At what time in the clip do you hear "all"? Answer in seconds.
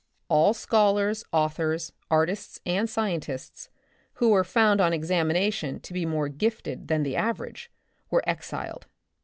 0.29-0.55